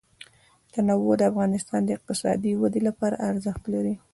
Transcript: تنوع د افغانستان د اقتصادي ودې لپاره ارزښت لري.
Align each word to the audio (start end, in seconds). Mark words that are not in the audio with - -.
تنوع 0.73 1.13
د 1.19 1.23
افغانستان 1.31 1.81
د 1.85 1.89
اقتصادي 1.97 2.51
ودې 2.61 2.81
لپاره 2.87 3.21
ارزښت 3.29 3.63
لري. 3.73 3.95